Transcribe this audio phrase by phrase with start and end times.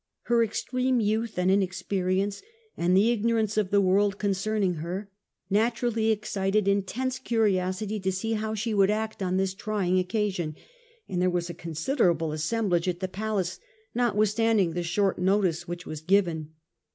[0.23, 2.41] Her extreme youth and inexperience,
[2.75, 5.11] and the ignorance of the world con cerning her,
[5.47, 10.55] naturally excited intense curiosity to see how she would act on this trying occasion,
[11.07, 13.59] and there was a considerable assemblage at the palace,
[13.95, 16.55] notwith standing the short notice which was given.